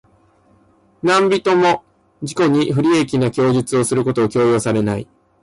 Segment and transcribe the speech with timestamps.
[1.03, 1.83] 何人（なんびと）も
[2.23, 5.07] 自己に不利益な供述をすることを強要されない。